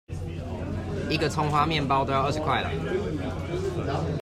[1.11, 4.09] 一個蔥花麵包都要二十塊了！